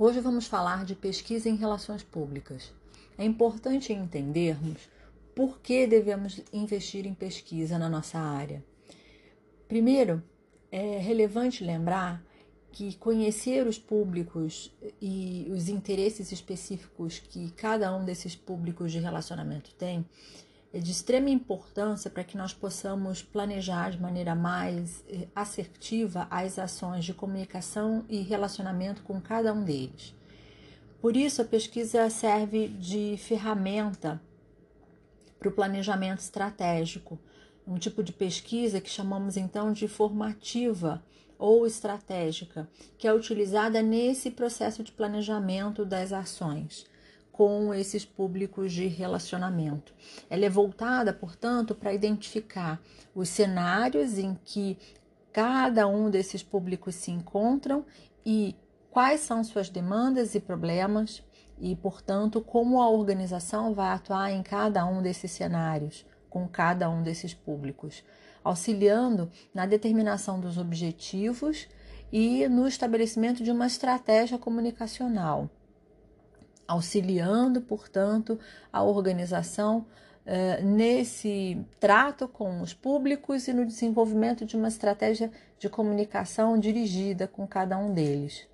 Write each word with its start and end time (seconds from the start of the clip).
Hoje 0.00 0.20
vamos 0.20 0.46
falar 0.46 0.84
de 0.84 0.94
pesquisa 0.94 1.48
em 1.48 1.56
relações 1.56 2.04
públicas. 2.04 2.72
É 3.18 3.24
importante 3.24 3.92
entendermos 3.92 4.88
por 5.34 5.58
que 5.58 5.88
devemos 5.88 6.40
investir 6.52 7.04
em 7.04 7.12
pesquisa 7.12 7.80
na 7.80 7.88
nossa 7.88 8.16
área. 8.16 8.62
Primeiro, 9.66 10.22
é 10.70 10.98
relevante 10.98 11.64
lembrar 11.64 12.22
que 12.70 12.94
conhecer 12.94 13.66
os 13.66 13.76
públicos 13.76 14.72
e 15.02 15.48
os 15.50 15.68
interesses 15.68 16.30
específicos 16.30 17.18
que 17.18 17.50
cada 17.50 17.92
um 17.92 18.04
desses 18.04 18.36
públicos 18.36 18.92
de 18.92 19.00
relacionamento 19.00 19.74
tem 19.74 20.06
é 20.72 20.78
de 20.78 20.90
extrema 20.90 21.30
importância 21.30 22.10
para 22.10 22.24
que 22.24 22.36
nós 22.36 22.52
possamos 22.52 23.22
planejar 23.22 23.90
de 23.90 24.00
maneira 24.00 24.34
mais 24.34 25.02
eh, 25.08 25.26
assertiva 25.34 26.26
as 26.30 26.58
ações 26.58 27.04
de 27.04 27.14
comunicação 27.14 28.04
e 28.08 28.20
relacionamento 28.20 29.02
com 29.02 29.18
cada 29.20 29.52
um 29.52 29.64
deles. 29.64 30.14
Por 31.00 31.16
isso, 31.16 31.40
a 31.40 31.44
pesquisa 31.44 32.10
serve 32.10 32.68
de 32.68 33.16
ferramenta 33.16 34.20
para 35.38 35.48
o 35.48 35.52
planejamento 35.52 36.18
estratégico, 36.18 37.18
um 37.66 37.78
tipo 37.78 38.02
de 38.02 38.12
pesquisa 38.12 38.80
que 38.80 38.90
chamamos 38.90 39.36
então 39.36 39.72
de 39.72 39.88
formativa 39.88 41.02
ou 41.38 41.66
estratégica, 41.66 42.68
que 42.98 43.06
é 43.06 43.14
utilizada 43.14 43.80
nesse 43.80 44.30
processo 44.30 44.82
de 44.82 44.92
planejamento 44.92 45.84
das 45.84 46.12
ações 46.12 46.84
com 47.38 47.72
esses 47.72 48.04
públicos 48.04 48.72
de 48.72 48.88
relacionamento. 48.88 49.94
Ela 50.28 50.46
é 50.46 50.50
voltada, 50.50 51.12
portanto, 51.12 51.72
para 51.72 51.94
identificar 51.94 52.82
os 53.14 53.28
cenários 53.28 54.18
em 54.18 54.36
que 54.44 54.76
cada 55.32 55.86
um 55.86 56.10
desses 56.10 56.42
públicos 56.42 56.96
se 56.96 57.12
encontram 57.12 57.86
e 58.26 58.56
quais 58.90 59.20
são 59.20 59.44
suas 59.44 59.70
demandas 59.70 60.34
e 60.34 60.40
problemas 60.40 61.22
e, 61.60 61.76
portanto, 61.76 62.40
como 62.40 62.82
a 62.82 62.90
organização 62.90 63.72
vai 63.72 63.90
atuar 63.90 64.32
em 64.32 64.42
cada 64.42 64.84
um 64.84 65.00
desses 65.00 65.30
cenários 65.30 66.04
com 66.28 66.48
cada 66.48 66.90
um 66.90 67.04
desses 67.04 67.34
públicos, 67.34 68.02
auxiliando 68.42 69.30
na 69.54 69.64
determinação 69.64 70.40
dos 70.40 70.58
objetivos 70.58 71.68
e 72.12 72.48
no 72.48 72.66
estabelecimento 72.66 73.44
de 73.44 73.52
uma 73.52 73.68
estratégia 73.68 74.38
comunicacional 74.38 75.48
auxiliando, 76.68 77.62
portanto, 77.62 78.38
a 78.70 78.82
organização 78.82 79.86
uh, 80.26 80.64
nesse 80.64 81.58
trato 81.80 82.28
com 82.28 82.60
os 82.60 82.74
públicos 82.74 83.48
e 83.48 83.52
no 83.54 83.64
desenvolvimento 83.64 84.44
de 84.44 84.56
uma 84.56 84.68
estratégia 84.68 85.32
de 85.58 85.68
comunicação 85.68 86.58
dirigida 86.58 87.26
com 87.26 87.46
cada 87.46 87.78
um 87.78 87.92
deles. 87.92 88.46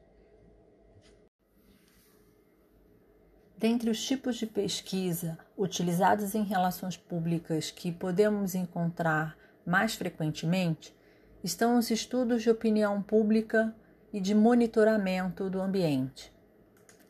Dentre 3.58 3.88
os 3.90 4.04
tipos 4.04 4.36
de 4.36 4.46
pesquisa 4.46 5.38
utilizados 5.56 6.34
em 6.34 6.42
relações 6.42 6.96
públicas 6.96 7.70
que 7.70 7.90
podemos 7.90 8.54
encontrar 8.54 9.36
mais 9.64 9.94
frequentemente 9.94 10.94
estão 11.42 11.78
os 11.78 11.90
estudos 11.90 12.42
de 12.42 12.50
opinião 12.50 13.02
pública 13.02 13.74
e 14.12 14.20
de 14.20 14.34
monitoramento 14.34 15.48
do 15.48 15.60
ambiente. 15.60 16.33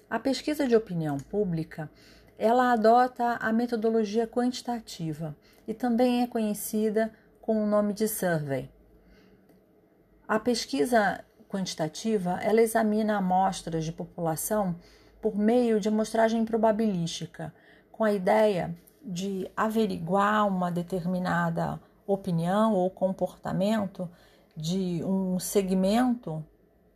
A 0.09 0.19
pesquisa 0.19 0.67
de 0.69 0.77
opinião 0.77 1.19
pública, 1.19 1.91
ela 2.39 2.73
adota 2.73 3.37
a 3.41 3.53
metodologia 3.53 4.27
quantitativa 4.27 5.37
e 5.67 5.75
também 5.75 6.23
é 6.23 6.27
conhecida 6.27 7.13
com 7.41 7.63
o 7.63 7.67
nome 7.67 7.93
de 7.93 8.07
survey. 8.09 8.71
A 10.27 10.39
pesquisa 10.39 11.25
quantitativa, 11.49 12.39
ela 12.43 12.61
examina 12.61 13.17
amostras 13.17 13.85
de 13.85 13.93
população 13.93 14.77
por 15.21 15.37
meio 15.37 15.81
de 15.81 15.89
amostragem 15.89 16.45
probabilística, 16.45 17.55
com 17.93 18.05
a 18.05 18.13
ideia 18.13 18.77
de 19.03 19.51
averiguar 19.57 20.49
uma 20.49 20.71
determinada 20.71 21.81
opinião 22.07 22.75
ou 22.75 22.91
comportamento 22.91 24.11
de 24.57 25.03
um 25.05 25.39
segmento 25.39 26.45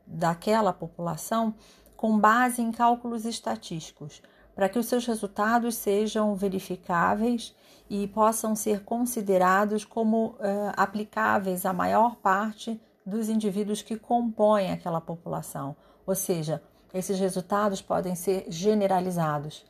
daquela 0.06 0.72
população 0.72 1.54
com 1.98 2.16
base 2.16 2.62
em 2.62 2.70
cálculos 2.70 3.24
estatísticos, 3.24 4.22
para 4.54 4.68
que 4.68 4.78
os 4.78 4.86
seus 4.86 5.04
resultados 5.04 5.74
sejam 5.74 6.32
verificáveis 6.36 7.52
e 7.90 8.06
possam 8.06 8.54
ser 8.54 8.84
considerados 8.84 9.84
como 9.84 10.28
uh, 10.28 10.36
aplicáveis 10.76 11.66
à 11.66 11.72
maior 11.72 12.14
parte 12.14 12.80
dos 13.04 13.28
indivíduos 13.28 13.82
que 13.82 13.96
compõem 13.96 14.70
aquela 14.70 15.00
população. 15.00 15.74
Ou 16.06 16.14
seja, 16.14 16.62
esses 16.94 17.18
resultados 17.18 17.82
podem 17.82 18.14
ser 18.14 18.46
generalizados. 18.48 19.66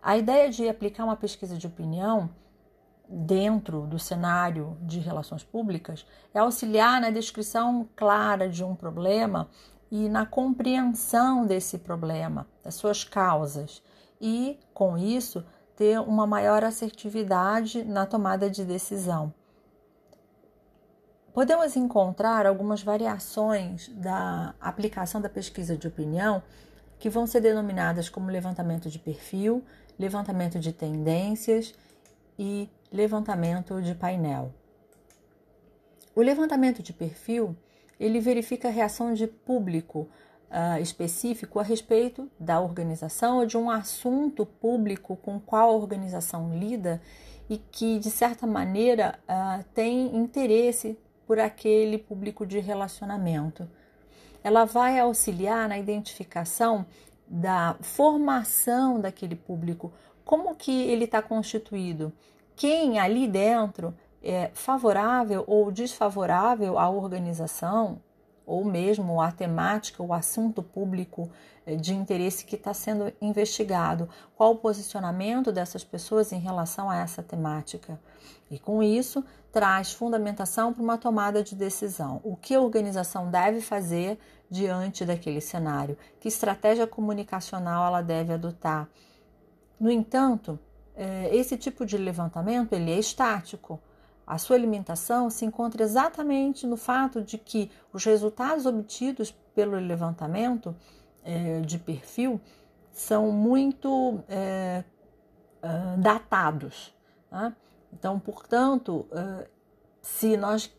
A 0.00 0.16
ideia 0.16 0.48
de 0.48 0.68
aplicar 0.68 1.02
uma 1.02 1.16
pesquisa 1.16 1.56
de 1.56 1.66
opinião 1.66 2.30
dentro 3.08 3.80
do 3.82 3.98
cenário 3.98 4.76
de 4.80 5.00
relações 5.00 5.42
públicas 5.42 6.06
é 6.32 6.38
auxiliar 6.38 7.00
na 7.00 7.10
descrição 7.10 7.88
clara 7.96 8.48
de 8.48 8.62
um 8.62 8.76
problema 8.76 9.48
e 9.92 10.08
na 10.08 10.24
compreensão 10.24 11.44
desse 11.44 11.76
problema, 11.76 12.48
das 12.64 12.74
suas 12.76 13.04
causas, 13.04 13.82
e, 14.18 14.58
com 14.72 14.96
isso, 14.96 15.44
ter 15.76 16.00
uma 16.00 16.26
maior 16.26 16.64
assertividade 16.64 17.84
na 17.84 18.06
tomada 18.06 18.48
de 18.48 18.64
decisão. 18.64 19.34
Podemos 21.34 21.76
encontrar 21.76 22.46
algumas 22.46 22.82
variações 22.82 23.88
da 23.88 24.54
aplicação 24.58 25.20
da 25.20 25.28
pesquisa 25.28 25.76
de 25.76 25.86
opinião 25.86 26.42
que 26.98 27.10
vão 27.10 27.26
ser 27.26 27.42
denominadas 27.42 28.08
como 28.08 28.30
levantamento 28.30 28.88
de 28.88 28.98
perfil, 28.98 29.62
levantamento 29.98 30.58
de 30.58 30.72
tendências 30.72 31.74
e 32.38 32.70
levantamento 32.90 33.82
de 33.82 33.94
painel. 33.94 34.54
O 36.14 36.22
levantamento 36.22 36.82
de 36.82 36.94
perfil 36.94 37.54
ele 38.02 38.18
verifica 38.18 38.66
a 38.66 38.70
reação 38.70 39.14
de 39.14 39.28
público 39.28 40.08
uh, 40.50 40.82
específico 40.82 41.60
a 41.60 41.62
respeito 41.62 42.28
da 42.38 42.60
organização 42.60 43.38
ou 43.38 43.46
de 43.46 43.56
um 43.56 43.70
assunto 43.70 44.44
público 44.44 45.16
com 45.16 45.38
qual 45.38 45.70
a 45.70 45.76
organização 45.76 46.58
lida 46.58 47.00
e 47.48 47.58
que, 47.58 48.00
de 48.00 48.10
certa 48.10 48.44
maneira, 48.44 49.20
uh, 49.28 49.64
tem 49.72 50.16
interesse 50.16 50.98
por 51.26 51.38
aquele 51.38 51.96
público 51.96 52.44
de 52.44 52.58
relacionamento. 52.58 53.70
Ela 54.42 54.64
vai 54.64 54.98
auxiliar 54.98 55.68
na 55.68 55.78
identificação 55.78 56.84
da 57.28 57.76
formação 57.80 59.00
daquele 59.00 59.36
público, 59.36 59.92
como 60.24 60.56
que 60.56 60.82
ele 60.90 61.04
está 61.04 61.22
constituído, 61.22 62.12
quem 62.56 62.98
ali 62.98 63.28
dentro 63.28 63.94
é, 64.22 64.50
favorável 64.54 65.44
ou 65.46 65.70
desfavorável 65.70 66.78
à 66.78 66.88
organização, 66.88 68.00
ou 68.44 68.64
mesmo 68.64 69.20
à 69.20 69.30
temática, 69.30 70.02
o 70.02 70.12
assunto 70.12 70.62
público 70.62 71.30
é, 71.64 71.76
de 71.76 71.94
interesse 71.94 72.44
que 72.44 72.56
está 72.56 72.74
sendo 72.74 73.12
investigado, 73.20 74.08
qual 74.36 74.52
o 74.52 74.58
posicionamento 74.58 75.52
dessas 75.52 75.84
pessoas 75.84 76.32
em 76.32 76.38
relação 76.38 76.90
a 76.90 76.98
essa 76.98 77.22
temática. 77.22 78.00
E 78.50 78.58
com 78.58 78.82
isso, 78.82 79.24
traz 79.52 79.92
fundamentação 79.92 80.72
para 80.72 80.82
uma 80.82 80.98
tomada 80.98 81.42
de 81.42 81.54
decisão. 81.54 82.20
O 82.24 82.36
que 82.36 82.54
a 82.54 82.60
organização 82.60 83.30
deve 83.30 83.60
fazer 83.60 84.18
diante 84.50 85.04
daquele 85.04 85.40
cenário? 85.40 85.96
Que 86.20 86.28
estratégia 86.28 86.86
comunicacional 86.86 87.86
ela 87.86 88.02
deve 88.02 88.32
adotar? 88.32 88.88
No 89.78 89.90
entanto, 89.90 90.58
é, 90.94 91.34
esse 91.34 91.56
tipo 91.56 91.86
de 91.86 91.96
levantamento 91.96 92.72
ele 92.72 92.90
é 92.90 92.98
estático 92.98 93.80
a 94.26 94.38
sua 94.38 94.56
alimentação 94.56 95.28
se 95.28 95.44
encontra 95.44 95.82
exatamente 95.82 96.66
no 96.66 96.76
fato 96.76 97.22
de 97.22 97.36
que 97.38 97.70
os 97.92 98.04
resultados 98.04 98.66
obtidos 98.66 99.30
pelo 99.54 99.76
levantamento 99.78 100.74
é, 101.24 101.60
de 101.60 101.78
perfil 101.78 102.40
são 102.92 103.32
muito 103.32 104.22
é, 104.28 104.84
é, 105.62 105.96
datados. 105.98 106.94
Né? 107.30 107.54
Então, 107.92 108.18
portanto, 108.18 109.06
é, 109.12 109.48
se 110.00 110.36
nós 110.36 110.72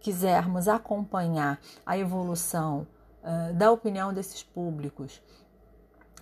quisermos 0.00 0.66
acompanhar 0.68 1.60
a 1.86 1.96
evolução 1.96 2.86
é, 3.22 3.52
da 3.52 3.70
opinião 3.70 4.12
desses 4.12 4.42
públicos, 4.42 5.22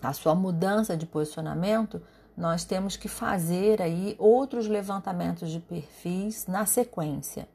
a 0.02 0.12
sua 0.12 0.34
mudança 0.34 0.96
de 0.96 1.06
posicionamento, 1.06 2.02
nós 2.40 2.64
temos 2.64 2.96
que 2.96 3.06
fazer 3.06 3.82
aí 3.82 4.16
outros 4.19 4.66
levantamentos 4.66 5.50
de 5.50 5.60
perfis 5.60 6.46
na 6.46 6.64
sequência. 6.64 7.46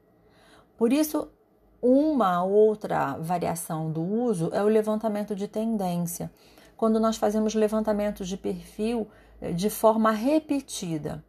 Por 0.78 0.94
isso, 0.94 1.28
uma 1.82 2.44
outra 2.44 3.18
variação 3.18 3.92
do 3.92 4.02
uso 4.02 4.52
é 4.54 4.64
o 4.64 4.68
levantamento 4.68 5.36
de 5.36 5.48
tendência, 5.48 6.32
quando 6.78 7.00
nós 7.00 7.18
fazemos 7.18 7.56
levantamentos 7.56 8.28
de 8.28 8.38
perfil 8.38 9.08
eh, 9.42 9.54
de 9.54 9.72
forma 9.72 10.12
repetida. 10.12 11.24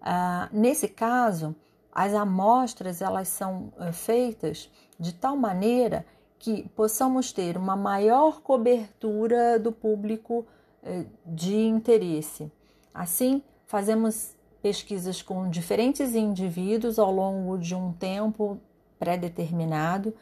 Ah, 0.00 0.48
nesse 0.50 0.88
caso, 0.88 1.54
as 1.92 2.14
amostras 2.14 3.02
elas 3.02 3.28
são 3.28 3.72
eh, 3.78 3.92
feitas 3.92 4.70
de 4.98 5.12
tal 5.12 5.36
maneira 5.36 6.06
que 6.38 6.66
possamos 6.70 7.30
ter 7.30 7.58
uma 7.58 7.76
maior 7.76 8.40
cobertura 8.40 9.58
do 9.58 9.70
público 9.70 10.46
eh, 10.82 11.04
de 11.26 11.56
interesse. 11.56 12.50
Assim, 12.96 13.42
fazemos 13.66 14.34
pesquisas 14.62 15.20
com 15.20 15.50
diferentes 15.50 16.14
indivíduos 16.14 16.98
ao 16.98 17.12
longo 17.12 17.58
de 17.58 17.74
um 17.74 17.92
tempo 17.92 18.58
pré-determinado 18.98 20.14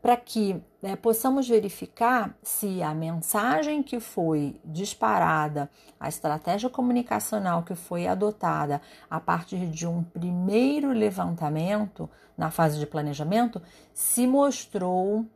para 0.00 0.16
que 0.16 0.60
né, 0.80 0.96
possamos 0.96 1.46
verificar 1.46 2.34
se 2.42 2.82
a 2.82 2.94
mensagem 2.94 3.82
que 3.82 4.00
foi 4.00 4.58
disparada, 4.64 5.70
a 6.00 6.08
estratégia 6.08 6.70
comunicacional 6.70 7.62
que 7.64 7.74
foi 7.74 8.06
adotada 8.06 8.80
a 9.10 9.20
partir 9.20 9.66
de 9.66 9.86
um 9.86 10.02
primeiro 10.02 10.90
levantamento 10.90 12.08
na 12.34 12.50
fase 12.50 12.78
de 12.78 12.86
planejamento 12.86 13.60
se 13.92 14.26
mostrou 14.26 15.26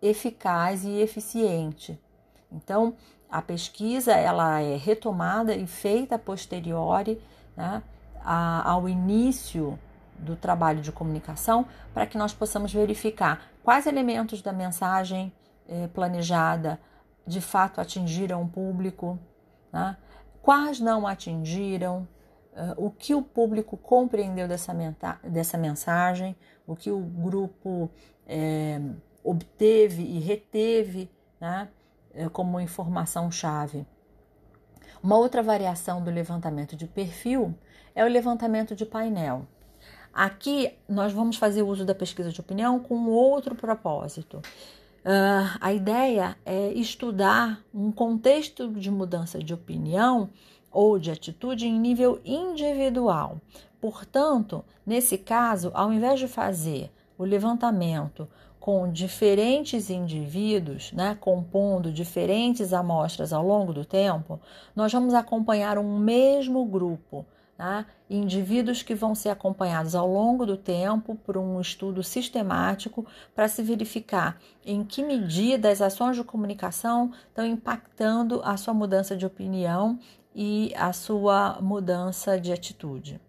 eficaz 0.00 0.84
e 0.84 1.00
eficiente. 1.00 2.00
Então, 2.54 2.94
a 3.28 3.42
pesquisa 3.42 4.12
ela 4.12 4.60
é 4.60 4.76
retomada 4.76 5.54
e 5.54 5.66
feita 5.66 6.14
a 6.14 6.18
posteriori 6.18 7.20
né, 7.56 7.82
ao 8.24 8.88
início 8.88 9.78
do 10.18 10.36
trabalho 10.36 10.80
de 10.80 10.92
comunicação 10.92 11.66
para 11.92 12.06
que 12.06 12.16
nós 12.16 12.32
possamos 12.32 12.72
verificar 12.72 13.50
quais 13.62 13.86
elementos 13.86 14.40
da 14.40 14.52
mensagem 14.52 15.32
eh, 15.68 15.88
planejada 15.88 16.78
de 17.26 17.40
fato 17.40 17.80
atingiram 17.80 18.42
o 18.42 18.48
público, 18.48 19.18
né? 19.72 19.96
quais 20.40 20.78
não 20.78 21.06
atingiram, 21.06 22.06
uh, 22.52 22.86
o 22.86 22.90
que 22.90 23.14
o 23.14 23.22
público 23.22 23.76
compreendeu 23.78 24.46
dessa, 24.46 24.74
dessa 25.24 25.56
mensagem, 25.56 26.36
o 26.66 26.76
que 26.76 26.90
o 26.90 27.00
grupo 27.00 27.90
eh, 28.26 28.78
obteve 29.24 30.02
e 30.02 30.20
reteve 30.20 31.10
né? 31.44 31.68
Eh, 32.14 32.28
como 32.28 32.60
informação-chave. 32.60 33.84
Uma 35.02 35.16
outra 35.16 35.42
variação 35.42 36.02
do 36.02 36.10
levantamento 36.10 36.76
de 36.76 36.86
perfil 36.86 37.54
é 37.94 38.04
o 38.04 38.08
levantamento 38.08 38.74
de 38.74 38.86
painel. 38.86 39.46
Aqui 40.12 40.72
nós 40.88 41.12
vamos 41.12 41.36
fazer 41.36 41.62
uso 41.62 41.84
da 41.84 41.94
pesquisa 41.94 42.30
de 42.30 42.40
opinião 42.40 42.78
com 42.78 43.08
outro 43.08 43.56
propósito. 43.56 44.40
Uh, 45.04 45.58
a 45.60 45.72
ideia 45.72 46.36
é 46.46 46.72
estudar 46.72 47.60
um 47.74 47.90
contexto 47.90 48.68
de 48.68 48.90
mudança 48.90 49.40
de 49.40 49.52
opinião 49.52 50.30
ou 50.70 50.98
de 50.98 51.10
atitude 51.10 51.66
em 51.66 51.78
nível 51.78 52.20
individual. 52.24 53.40
Portanto, 53.80 54.64
nesse 54.86 55.18
caso, 55.18 55.70
ao 55.74 55.92
invés 55.92 56.20
de 56.20 56.28
fazer 56.28 56.90
o 57.18 57.24
levantamento 57.24 58.28
com 58.64 58.90
diferentes 58.90 59.90
indivíduos, 59.90 60.90
né, 60.92 61.14
compondo 61.20 61.92
diferentes 61.92 62.72
amostras 62.72 63.30
ao 63.30 63.46
longo 63.46 63.74
do 63.74 63.84
tempo, 63.84 64.40
nós 64.74 64.90
vamos 64.90 65.12
acompanhar 65.12 65.76
um 65.76 65.98
mesmo 65.98 66.64
grupo 66.64 67.26
Tá? 67.56 67.86
Indivíduos 68.10 68.82
que 68.82 68.96
vão 68.96 69.14
ser 69.14 69.28
acompanhados 69.28 69.94
ao 69.94 70.08
longo 70.08 70.44
do 70.44 70.56
tempo 70.56 71.14
por 71.14 71.36
um 71.36 71.60
estudo 71.60 72.02
sistemático 72.02 73.06
para 73.32 73.46
se 73.46 73.62
verificar 73.62 74.40
em 74.66 74.82
que 74.82 75.04
medida 75.04 75.70
as 75.70 75.80
ações 75.80 76.16
de 76.16 76.24
comunicação 76.24 77.12
estão 77.28 77.46
impactando 77.46 78.40
a 78.42 78.56
sua 78.56 78.74
mudança 78.74 79.16
de 79.16 79.24
opinião 79.24 80.00
e 80.34 80.74
a 80.76 80.92
sua 80.92 81.58
mudança 81.60 82.40
de 82.40 82.52
atitude. 82.52 83.20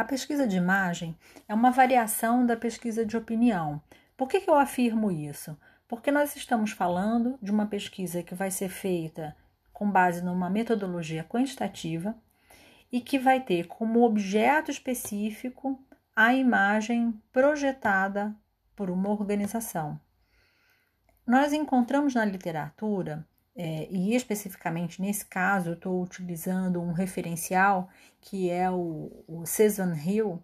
A 0.00 0.04
pesquisa 0.04 0.46
de 0.46 0.56
imagem 0.56 1.14
é 1.46 1.52
uma 1.52 1.70
variação 1.70 2.46
da 2.46 2.56
pesquisa 2.56 3.04
de 3.04 3.18
opinião. 3.18 3.82
Por 4.16 4.28
que, 4.28 4.40
que 4.40 4.48
eu 4.48 4.54
afirmo 4.54 5.10
isso? 5.10 5.54
Porque 5.86 6.10
nós 6.10 6.34
estamos 6.34 6.70
falando 6.70 7.38
de 7.42 7.50
uma 7.50 7.66
pesquisa 7.66 8.22
que 8.22 8.34
vai 8.34 8.50
ser 8.50 8.70
feita 8.70 9.36
com 9.74 9.90
base 9.90 10.24
numa 10.24 10.48
metodologia 10.48 11.22
quantitativa 11.22 12.16
e 12.90 13.02
que 13.02 13.18
vai 13.18 13.42
ter 13.42 13.66
como 13.66 14.02
objeto 14.02 14.70
específico 14.70 15.78
a 16.16 16.32
imagem 16.32 17.12
projetada 17.30 18.34
por 18.74 18.88
uma 18.88 19.10
organização. 19.10 20.00
Nós 21.26 21.52
encontramos 21.52 22.14
na 22.14 22.24
literatura, 22.24 23.28
é, 23.56 23.88
e 23.90 24.14
especificamente 24.14 25.00
nesse 25.02 25.24
caso, 25.24 25.70
eu 25.70 25.74
estou 25.74 26.02
utilizando 26.02 26.80
um 26.80 26.92
referencial 26.92 27.88
que 28.20 28.50
é 28.50 28.70
o, 28.70 29.24
o 29.26 29.46
Cezanne 29.46 29.98
Hill, 29.98 30.42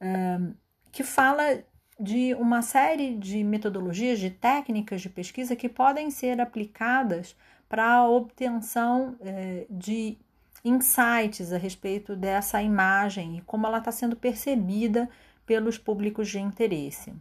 um, 0.00 0.54
que 0.90 1.02
fala 1.02 1.62
de 2.00 2.34
uma 2.34 2.62
série 2.62 3.16
de 3.16 3.42
metodologias, 3.42 4.20
de 4.20 4.30
técnicas 4.30 5.00
de 5.00 5.08
pesquisa 5.08 5.56
que 5.56 5.68
podem 5.68 6.10
ser 6.10 6.40
aplicadas 6.40 7.36
para 7.68 7.84
a 7.84 8.08
obtenção 8.08 9.16
eh, 9.20 9.66
de 9.68 10.16
insights 10.64 11.52
a 11.52 11.58
respeito 11.58 12.14
dessa 12.16 12.62
imagem 12.62 13.38
e 13.38 13.40
como 13.42 13.66
ela 13.66 13.78
está 13.78 13.90
sendo 13.90 14.16
percebida 14.16 15.08
pelos 15.44 15.76
públicos 15.76 16.28
de 16.28 16.38
interesse. 16.38 17.12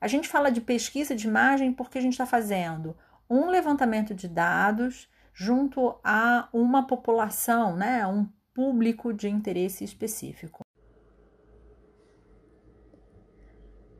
A 0.00 0.08
gente 0.08 0.28
fala 0.28 0.50
de 0.50 0.60
pesquisa 0.60 1.14
de 1.14 1.26
imagem 1.26 1.72
porque 1.72 1.98
a 1.98 2.00
gente 2.00 2.12
está 2.12 2.26
fazendo 2.26 2.96
um 3.28 3.48
levantamento 3.48 4.14
de 4.14 4.28
dados 4.28 5.08
junto 5.32 5.98
a 6.02 6.48
uma 6.52 6.86
população, 6.86 7.76
né, 7.76 8.06
um 8.06 8.26
público 8.54 9.12
de 9.12 9.28
interesse 9.28 9.84
específico. 9.84 10.62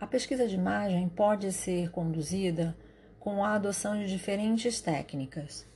A 0.00 0.06
pesquisa 0.06 0.46
de 0.46 0.54
imagem 0.54 1.08
pode 1.08 1.52
ser 1.52 1.90
conduzida 1.90 2.76
com 3.18 3.44
a 3.44 3.54
adoção 3.54 3.98
de 3.98 4.06
diferentes 4.06 4.80
técnicas. 4.80 5.66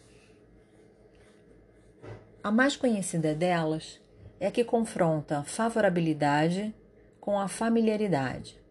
A 2.43 2.51
mais 2.51 2.77
conhecida 2.77 3.35
delas 3.35 4.01
é 4.41 4.47
a 4.47 4.51
que 4.51 4.65
confronta 4.65 5.45
favorabilidade 5.45 6.75
com 7.21 7.39
a 7.39 7.47
familiaridade. 7.47 8.62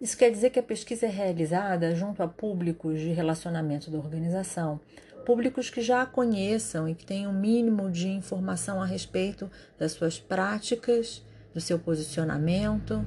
Isso 0.00 0.16
quer 0.16 0.30
dizer 0.30 0.50
que 0.50 0.58
a 0.58 0.62
pesquisa 0.62 1.06
é 1.06 1.08
realizada 1.08 1.94
junto 1.94 2.22
a 2.22 2.28
públicos 2.28 3.00
de 3.00 3.08
relacionamento 3.10 3.90
da 3.90 3.98
organização, 3.98 4.80
públicos 5.24 5.70
que 5.70 5.80
já 5.80 6.02
a 6.02 6.06
conheçam 6.06 6.88
e 6.88 6.94
que 6.94 7.06
tenham 7.06 7.32
um 7.32 7.40
mínimo 7.40 7.90
de 7.90 8.08
informação 8.08 8.80
a 8.80 8.86
respeito 8.86 9.50
das 9.78 9.92
suas 9.92 10.18
práticas, 10.18 11.24
do 11.54 11.60
seu 11.60 11.78
posicionamento 11.78 13.04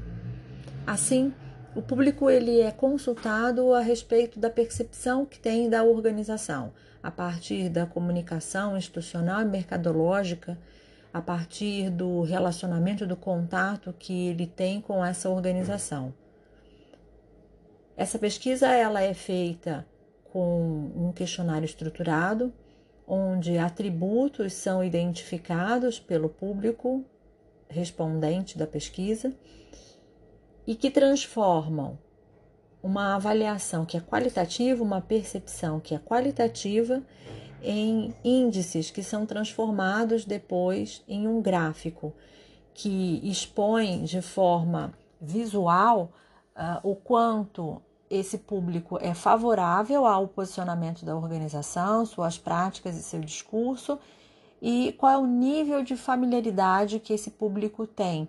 Assim, 0.89 1.31
o 1.75 1.83
público 1.83 2.31
ele 2.31 2.61
é 2.61 2.71
consultado 2.71 3.75
a 3.75 3.79
respeito 3.79 4.39
da 4.39 4.49
percepção 4.49 5.23
que 5.23 5.39
tem 5.39 5.69
da 5.69 5.83
organização, 5.83 6.73
a 7.03 7.11
partir 7.11 7.69
da 7.69 7.85
comunicação 7.85 8.75
institucional 8.75 9.43
e 9.43 9.45
mercadológica, 9.45 10.57
a 11.13 11.21
partir 11.21 11.91
do 11.91 12.23
relacionamento, 12.23 13.05
do 13.05 13.15
contato 13.15 13.93
que 13.99 14.29
ele 14.29 14.47
tem 14.47 14.81
com 14.81 15.05
essa 15.05 15.29
organização. 15.29 16.11
Essa 17.99 18.17
pesquisa 18.17 18.67
ela 18.67 19.01
é 19.01 19.13
feita 19.13 19.85
com 20.31 20.89
um 20.95 21.11
questionário 21.11 21.65
estruturado, 21.65 22.53
onde 23.05 23.57
atributos 23.57 24.53
são 24.53 24.81
identificados 24.81 25.99
pelo 25.99 26.29
público 26.29 27.03
respondente 27.67 28.57
da 28.57 28.65
pesquisa 28.65 29.35
e 30.65 30.75
que 30.75 30.89
transformam 30.89 31.99
uma 32.81 33.15
avaliação 33.15 33.85
que 33.85 33.97
é 33.97 33.99
qualitativa, 33.99 34.81
uma 34.81 35.01
percepção 35.01 35.81
que 35.81 35.93
é 35.93 35.99
qualitativa, 35.99 37.03
em 37.61 38.15
índices 38.23 38.89
que 38.89 39.03
são 39.03 39.25
transformados 39.25 40.23
depois 40.23 41.03
em 41.05 41.27
um 41.27 41.41
gráfico 41.41 42.13
que 42.73 43.19
expõe 43.29 44.05
de 44.05 44.21
forma 44.21 44.93
visual 45.19 46.13
uh, 46.55 46.79
o 46.89 46.95
quanto 46.95 47.81
esse 48.09 48.37
público 48.37 48.97
é 48.99 49.13
favorável 49.13 50.05
ao 50.05 50.27
posicionamento 50.27 51.05
da 51.05 51.15
organização, 51.15 52.05
suas 52.05 52.37
práticas 52.37 52.97
e 52.97 53.03
seu 53.03 53.19
discurso, 53.19 53.99
e 54.61 54.93
qual 54.93 55.11
é 55.11 55.17
o 55.17 55.27
nível 55.27 55.83
de 55.83 55.95
familiaridade 55.95 56.99
que 56.99 57.13
esse 57.13 57.31
público 57.31 57.85
tem 57.85 58.27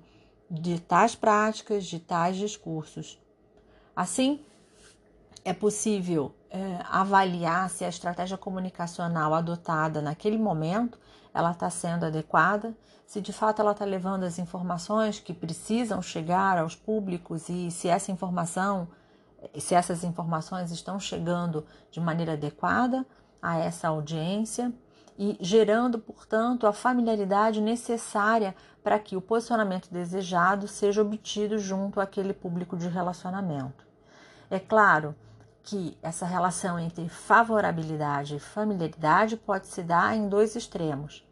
de 0.51 0.79
tais 0.81 1.15
práticas, 1.15 1.87
de 1.87 1.99
tais 1.99 2.37
discursos. 2.37 3.19
Assim, 3.95 4.45
é 5.45 5.53
possível 5.53 6.35
é, 6.51 6.81
avaliar 6.91 7.71
se 7.71 7.85
a 7.85 7.89
estratégia 7.89 8.37
comunicacional 8.37 9.33
adotada 9.33 10.03
naquele 10.03 10.37
momento 10.37 10.99
ela 11.33 11.53
está 11.53 11.71
sendo 11.71 12.05
adequada, 12.05 12.77
se 13.07 13.21
de 13.21 13.33
fato 13.33 13.63
ela 13.63 13.73
está 13.73 13.85
levando 13.85 14.25
as 14.25 14.39
informações 14.39 15.21
que 15.21 15.33
precisam 15.33 16.03
chegar 16.03 16.59
aos 16.59 16.75
públicos 16.75 17.49
e 17.49 17.71
se 17.71 17.89
essa 17.89 18.11
informação, 18.11 18.89
se 19.59 19.75
essas 19.75 20.05
informações 20.05 20.71
estão 20.71 20.99
chegando 20.99 21.65
de 21.91 22.01
maneira 22.01 22.33
adequada 22.33 23.07
a 23.41 23.59
essa 23.59 23.89
audiência 23.89 24.73
e 25.19 25.37
gerando, 25.41 25.99
portanto, 25.99 26.67
a 26.67 26.73
familiaridade 26.73 27.61
necessária 27.61 28.55
para 28.83 28.99
que 28.99 29.17
o 29.17 29.21
posicionamento 29.21 29.91
desejado 29.91 30.67
seja 30.67 31.03
obtido 31.03 31.59
junto 31.59 32.01
àquele 32.01 32.33
público 32.33 32.77
de 32.77 32.89
relacionamento. 32.89 33.85
É 34.51 34.59
claro 34.59 35.15
que 35.63 35.97
essa 36.03 36.25
relação 36.25 36.79
entre 36.79 37.09
favorabilidade 37.09 38.37
e 38.37 38.41
familiaridade 38.41 39.37
pode 39.37 39.67
se 39.67 39.83
dar 39.83 40.17
em 40.17 40.29
dois 40.29 40.57
extremos. 40.57 41.27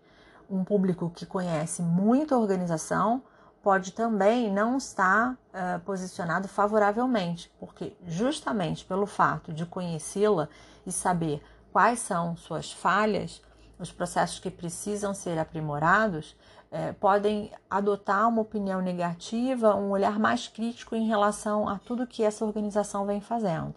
Um 0.51 0.65
público 0.65 1.11
que 1.11 1.27
conhece 1.27 1.83
muito 1.83 2.35
a 2.35 2.39
organização 2.39 3.23
pode 3.63 3.93
também 3.93 4.51
não 4.53 4.77
estar 4.77 5.33
uh, 5.33 5.81
posicionado 5.85 6.49
favoravelmente, 6.49 7.53
porque 7.59 7.97
justamente 8.07 8.85
pelo 8.85 9.07
fato 9.07 9.53
de 9.53 9.67
conhecê-la 9.67 10.49
e 10.87 10.93
saber 10.93 11.43
quais 11.73 11.99
são 11.99 12.37
suas 12.37 12.73
falhas, 12.73 13.43
os 13.79 13.93
processos 13.93 14.39
que 14.39 14.51
precisam 14.51 15.15
ser 15.15 15.39
aprimorados, 15.39 16.37
eh, 16.71 16.93
podem 16.93 17.51
adotar 17.71 18.29
uma 18.29 18.43
opinião 18.43 18.83
negativa, 18.83 19.75
um 19.75 19.91
olhar 19.91 20.19
mais 20.19 20.49
crítico 20.49 20.95
em 20.95 21.07
relação 21.07 21.67
a 21.67 21.79
tudo 21.79 22.07
que 22.07 22.23
essa 22.23 22.45
organização 22.45 23.07
vem 23.07 23.21
fazendo. 23.23 23.77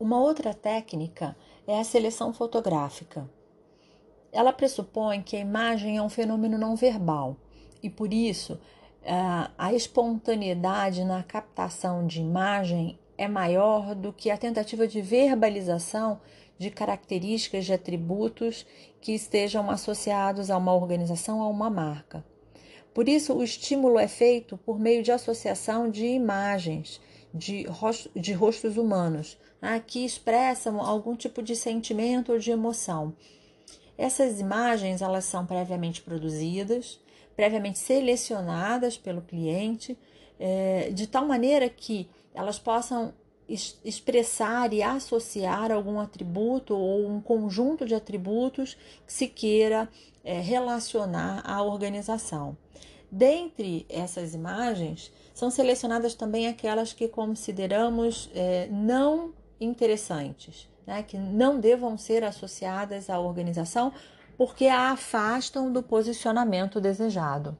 Uma 0.00 0.18
outra 0.18 0.52
técnica 0.52 1.36
é 1.66 1.78
a 1.78 1.84
seleção 1.84 2.32
fotográfica. 2.32 3.30
Ela 4.32 4.52
pressupõe 4.52 5.22
que 5.22 5.36
a 5.36 5.40
imagem 5.40 5.98
é 5.98 6.02
um 6.02 6.08
fenômeno 6.08 6.56
não 6.56 6.74
verbal 6.74 7.36
e, 7.82 7.90
por 7.90 8.12
isso, 8.12 8.58
a 9.58 9.72
espontaneidade 9.74 11.04
na 11.04 11.22
captação 11.22 12.06
de 12.06 12.20
imagem 12.20 12.98
é 13.18 13.28
maior 13.28 13.94
do 13.94 14.12
que 14.12 14.30
a 14.30 14.36
tentativa 14.36 14.88
de 14.88 15.02
verbalização 15.02 16.20
de 16.58 16.70
características 16.70 17.66
de 17.66 17.72
atributos 17.72 18.66
que 19.00 19.12
estejam 19.12 19.70
associados 19.70 20.50
a 20.50 20.56
uma 20.56 20.74
organização 20.74 21.38
ou 21.38 21.44
a 21.44 21.48
uma 21.48 21.68
marca. 21.68 22.24
Por 22.94 23.08
isso, 23.08 23.34
o 23.34 23.42
estímulo 23.42 23.98
é 23.98 24.06
feito 24.06 24.56
por 24.58 24.78
meio 24.78 25.02
de 25.02 25.10
associação 25.10 25.90
de 25.90 26.06
imagens 26.06 27.00
de, 27.34 27.66
de 28.14 28.32
rostos 28.32 28.76
humanos, 28.76 29.38
né, 29.60 29.82
que 29.84 30.04
expressam 30.04 30.80
algum 30.80 31.16
tipo 31.16 31.42
de 31.42 31.56
sentimento 31.56 32.32
ou 32.32 32.38
de 32.38 32.50
emoção. 32.50 33.14
Essas 33.96 34.40
imagens 34.40 35.02
elas 35.02 35.24
são 35.24 35.46
previamente 35.46 36.02
produzidas, 36.02 37.00
previamente 37.36 37.78
selecionadas 37.78 38.96
pelo 38.96 39.22
cliente, 39.22 39.98
é, 40.38 40.90
de 40.90 41.06
tal 41.06 41.26
maneira 41.26 41.68
que 41.68 42.08
elas 42.34 42.58
possam 42.58 43.14
expressar 43.84 44.72
e 44.72 44.82
associar 44.82 45.70
algum 45.70 46.00
atributo 46.00 46.74
ou 46.74 47.06
um 47.06 47.20
conjunto 47.20 47.84
de 47.84 47.94
atributos 47.94 48.76
que 49.06 49.12
se 49.12 49.26
queira 49.26 49.88
é, 50.24 50.40
relacionar 50.40 51.42
à 51.44 51.62
organização. 51.62 52.56
Dentre 53.10 53.84
essas 53.90 54.32
imagens, 54.32 55.12
são 55.34 55.50
selecionadas 55.50 56.14
também 56.14 56.46
aquelas 56.46 56.94
que 56.94 57.08
consideramos 57.08 58.30
é, 58.34 58.68
não 58.70 59.34
interessantes, 59.60 60.66
né, 60.86 61.02
que 61.02 61.16
não 61.16 61.58
devam 61.58 61.96
ser 61.96 62.24
associadas 62.24 63.08
à 63.08 63.18
organização 63.18 63.92
porque 64.36 64.66
a 64.66 64.92
afastam 64.92 65.72
do 65.72 65.82
posicionamento 65.82 66.80
desejado. 66.80 67.56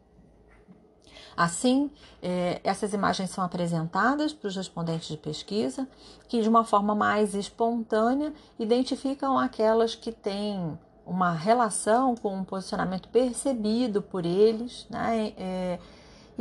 Assim, 1.37 1.91
é, 2.23 2.61
essas 2.63 2.93
imagens 2.93 3.31
são 3.31 3.43
apresentadas 3.43 4.33
para 4.33 4.49
os 4.49 4.57
respondentes 4.57 5.09
de 5.09 5.17
pesquisa, 5.17 5.89
que 6.29 6.43
de 6.43 6.49
uma 6.49 6.65
forma 6.65 6.95
mais 6.95 7.35
espontânea 7.35 8.33
identificam 8.59 9.39
aquelas 9.39 9.95
que 9.95 10.13
têm 10.13 10.79
uma 11.07 11.33
relação 11.33 12.15
com 12.15 12.35
um 12.35 12.45
posicionamento 12.45 13.09
percebido 13.09 14.03
por 14.03 14.27
eles, 14.27 14.87
né? 14.91 15.33
É, 15.37 15.79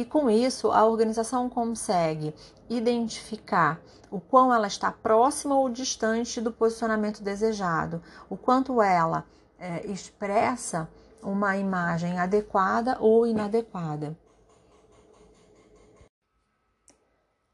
e 0.02 0.06
com 0.06 0.30
isso 0.32 0.72
a 0.72 0.84
organização 0.84 1.48
consegue 1.48 2.34
identificar 2.68 3.80
o 4.10 4.20
quão 4.20 4.52
ela 4.52 4.66
está 4.66 4.92
próxima 4.92 5.56
ou 5.56 5.70
distante 5.70 6.42
do 6.42 6.52
posicionamento 6.52 7.24
desejado, 7.24 8.02
o 8.28 8.36
quanto 8.36 8.82
ela 8.82 9.26
é, 9.60 9.86
expressa 9.86 10.90
uma 11.22 11.56
imagem 11.56 12.18
adequada 12.20 12.98
ou 13.00 13.28
inadequada. 13.28 14.18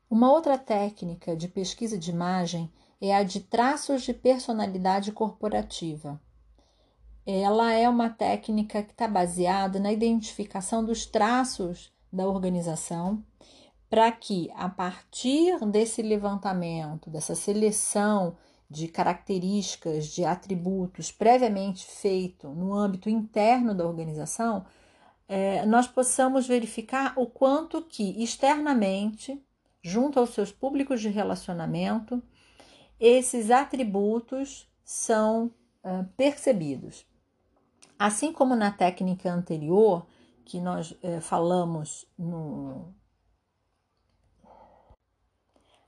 Uma 0.10 0.32
outra 0.32 0.58
técnica 0.58 1.36
de 1.36 1.50
pesquisa 1.50 1.98
de 1.98 2.12
imagem 2.12 2.72
é 3.02 3.14
a 3.14 3.24
de 3.24 3.42
traços 3.42 4.04
de 4.04 4.14
personalidade 4.14 5.12
corporativa. 5.12 6.20
Ela 7.26 7.74
é 7.74 7.90
uma 7.90 8.10
técnica 8.10 8.82
que 8.82 8.92
está 8.92 9.06
baseada 9.06 9.82
na 9.82 9.92
identificação 9.92 10.84
dos 10.84 11.06
traços 11.06 11.92
da 12.12 12.28
organização, 12.28 13.24
para 13.90 14.12
que, 14.12 14.52
a 14.56 14.68
partir 14.68 15.60
desse 15.68 16.02
levantamento, 16.02 17.10
dessa 17.10 17.36
seleção 17.36 18.36
de 18.70 18.88
características, 18.88 20.08
de 20.08 20.26
atributos 20.26 21.12
previamente 21.12 21.86
feito 21.86 22.50
no 22.50 22.74
âmbito 22.74 23.10
interno 23.10 23.74
da 23.74 23.88
organização, 23.88 24.66
é, 25.28 25.66
nós 25.66 25.88
possamos 25.88 26.48
verificar 26.48 27.14
o 27.16 27.26
quanto 27.26 27.82
que 27.82 28.22
externamente 28.22 29.42
junto 29.88 30.20
aos 30.20 30.32
seus 30.32 30.52
públicos 30.52 31.00
de 31.00 31.08
relacionamento, 31.08 32.22
esses 33.00 33.50
atributos 33.50 34.70
são 34.84 35.46
uh, 35.84 36.04
percebidos. 36.18 37.06
Assim 37.98 38.34
como 38.34 38.56
na 38.56 38.70
técnica 38.70 39.32
anterior, 39.32 40.06
que 40.48 40.62
nós 40.62 40.92
uh, 40.92 41.20
falamos 41.20 42.08
no. 42.18 42.96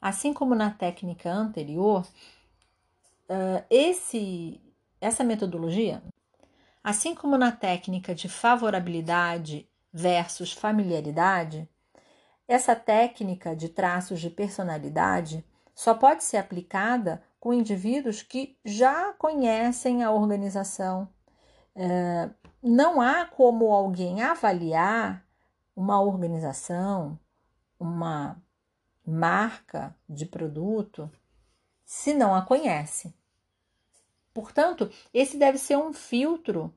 Assim 0.01 0.33
como 0.33 0.53
na 0.53 0.69
técnica 0.69 1.31
anterior, 1.31 2.05
uh, 3.29 3.63
esse, 3.69 4.61
essa 4.99 5.23
metodologia, 5.23 6.03
assim 6.83 7.15
como 7.15 7.37
na 7.37 7.53
técnica 7.53 8.13
de 8.13 8.27
favorabilidade 8.27 9.65
versus 9.93 10.51
familiaridade, 10.51 11.67
essa 12.45 12.75
técnica 12.75 13.55
de 13.55 13.69
traços 13.69 14.19
de 14.19 14.29
personalidade 14.29 15.43
só 15.73 15.93
pode 15.93 16.23
ser 16.23 16.37
aplicada 16.37 17.23
com 17.39 17.53
indivíduos 17.53 18.21
que 18.21 18.57
já 18.65 19.13
conhecem 19.13 20.03
a 20.03 20.11
organização. 20.11 21.07
É, 21.75 22.29
não 22.61 23.01
há 23.01 23.25
como 23.25 23.71
alguém 23.71 24.21
avaliar 24.21 25.25
uma 25.75 26.01
organização, 26.01 27.17
uma 27.79 28.41
marca 29.05 29.95
de 30.07 30.25
produto, 30.25 31.09
se 31.85 32.13
não 32.13 32.35
a 32.35 32.41
conhece. 32.41 33.13
Portanto, 34.33 34.91
esse 35.13 35.37
deve 35.37 35.57
ser 35.57 35.77
um 35.77 35.93
filtro 35.93 36.73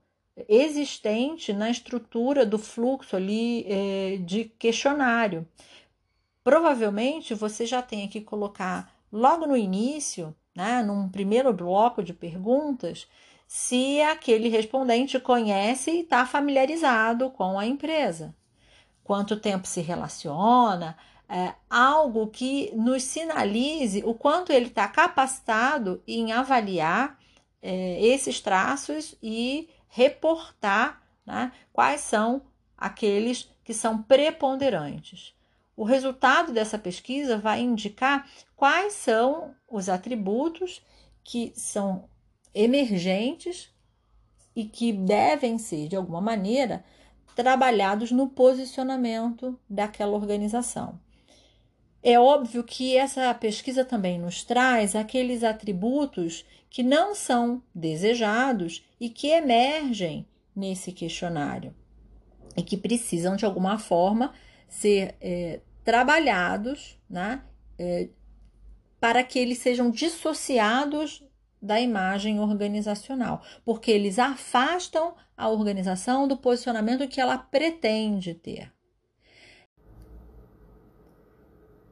existente 0.49 1.53
na 1.53 1.71
estrutura 1.71 2.47
do 2.47 2.59
fluxo 2.59 3.17
ali 3.17 3.65
é, 3.69 4.17
de 4.19 4.45
questionário. 4.45 5.47
Provavelmente 6.43 7.35
você 7.35 7.67
já 7.67 7.83
tem 7.83 8.09
que 8.09 8.21
colocar 8.21 8.93
logo 9.13 9.47
no 9.47 9.57
início, 9.57 10.35
né, 10.55 10.83
num 10.83 11.09
primeiro 11.09 11.53
bloco 11.53 12.03
de 12.03 12.13
perguntas, 12.13 13.07
se 13.55 14.01
aquele 14.01 14.49
respondente 14.49 15.21
conhece 15.21 15.91
e 15.91 16.01
está 16.01 16.25
familiarizado 16.25 17.29
com 17.29 17.59
a 17.59 17.67
empresa. 17.67 18.35
Quanto 19.05 19.37
tempo 19.37 19.67
se 19.67 19.83
relaciona, 19.83 20.97
é, 21.29 21.53
algo 21.69 22.29
que 22.29 22.73
nos 22.75 23.03
sinalize 23.03 24.03
o 24.07 24.15
quanto 24.15 24.53
ele 24.53 24.69
está 24.69 24.89
capacitado 24.89 26.03
em 26.09 26.33
avaliar 26.33 27.19
é, 27.61 28.03
esses 28.03 28.41
traços 28.41 29.15
e 29.23 29.69
reportar 29.87 31.03
né, 31.27 31.53
quais 31.75 32.01
são 32.01 32.41
aqueles 32.75 33.51
que 33.63 33.75
são 33.75 34.03
preponderantes. 34.03 35.35
O 35.77 35.85
resultado 35.85 36.55
dessa 36.55 36.79
pesquisa 36.79 37.37
vai 37.37 37.61
indicar 37.61 38.27
quais 38.57 38.95
são 38.95 39.55
os 39.69 39.91
atributos 39.91 40.83
que 41.23 41.53
são 41.55 42.09
emergentes 42.55 43.71
e 44.55 44.65
que 44.65 44.93
devem 44.93 45.59
ser, 45.59 45.89
de 45.89 45.97
alguma 45.97 46.21
maneira, 46.21 46.85
trabalhados 47.35 48.11
no 48.11 48.29
posicionamento 48.29 49.59
daquela 49.69 50.13
organização. 50.13 51.01
É 52.03 52.19
óbvio 52.19 52.65
que 52.65 52.97
essa 52.97 53.33
pesquisa 53.35 53.85
também 53.85 54.19
nos 54.19 54.43
traz 54.43 54.97
aqueles 54.97 55.45
atributos 55.45 56.45
que 56.69 56.83
não 56.83 57.15
são 57.15 57.63
desejados 57.75 58.85
e 59.01 59.09
que 59.09 59.29
emergem 59.29 60.27
nesse 60.55 60.91
questionário 60.93 61.75
e 62.57 62.63
que 62.63 62.77
precisam 62.77 63.37
de 63.37 63.45
alguma 63.45 63.79
forma 63.79 64.35
ser 64.69 65.15
é, 65.21 65.61
trabalhados 65.85 66.99
né, 67.09 67.43
é, 67.79 68.09
para 69.01 69.23
que 69.23 69.39
eles 69.39 69.59
sejam 69.59 69.91
dissociados 69.91 71.25
da 71.63 71.81
imagem 71.81 72.41
organizacional, 72.41 73.41
porque 73.65 73.93
eles 73.93 74.19
afastam 74.19 75.15
a 75.37 75.49
organização 75.49 76.27
do 76.27 76.37
posicionamento 76.37 77.07
que 77.07 77.21
ela 77.21 77.39
pretende 77.39 78.35
ter. 78.35 78.73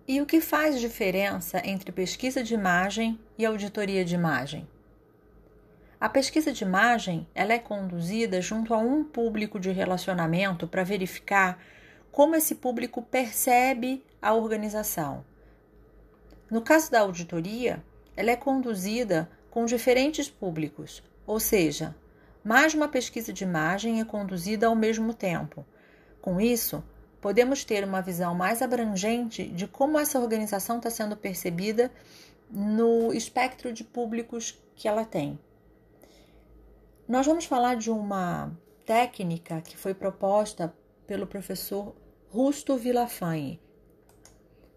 E 0.09 0.21
o 0.21 0.27
que 0.27 0.41
faz 0.41 0.81
diferença 0.81 1.63
entre 1.65 1.93
pesquisa 1.93 2.43
de 2.43 2.53
imagem 2.53 3.17
e 3.39 3.47
auditoria 3.47 4.05
de 4.05 4.17
imagem? 4.17 4.67
A 6.01 6.09
pesquisa 6.09 6.51
de 6.53 6.65
imagem 6.65 7.29
ela 7.33 7.53
é 7.53 7.59
conduzida 7.59 8.41
junto 8.41 8.75
a 8.75 8.79
um 8.79 9.05
público 9.05 9.61
de 9.61 9.71
relacionamento 9.71 10.67
para 10.67 10.83
verificar 10.83 11.63
como 12.11 12.35
esse 12.35 12.57
público 12.57 13.03
percebe 13.03 14.05
a 14.21 14.35
organização. 14.35 15.25
No 16.51 16.61
caso 16.61 16.91
da 16.91 17.01
auditoria, 17.01 17.85
ela 18.17 18.33
é 18.33 18.37
conduzida 18.37 19.31
com 19.51 19.65
diferentes 19.65 20.31
públicos, 20.31 21.03
ou 21.27 21.41
seja, 21.41 21.95
mais 22.43 22.73
uma 22.73 22.89
pesquisa 22.89 23.33
de 23.33 23.45
imagem 23.45 24.01
é 24.01 24.05
conduzida 24.05 24.67
ao 24.67 24.77
mesmo 24.77 25.13
tempo. 25.13 25.67
Com 26.23 26.41
isso, 26.41 26.83
podemos 27.21 27.65
ter 27.65 27.85
uma 27.85 28.01
visão 28.01 28.35
mais 28.35 28.63
abrangente 28.63 29.47
de 29.49 29.67
como 29.67 29.99
essa 29.99 30.19
organização 30.19 30.79
está 30.79 30.89
sendo 30.89 31.17
percebida 31.17 31.91
no 32.51 33.13
espectro 33.13 33.73
de 33.73 33.85
públicos 33.85 34.59
que 34.75 34.89
ela 34.89 35.05
tem. 35.05 35.39
Nós 37.07 37.27
vamos 37.27 37.45
falar 37.45 37.77
de 37.77 37.91
uma 37.91 38.53
técnica 38.87 39.61
que 39.61 39.77
foi 39.77 39.95
proposta 39.95 40.73
pelo 41.07 41.27
professor 41.27 41.95
Rusto 42.31 42.77
Villafañe. 42.77 43.61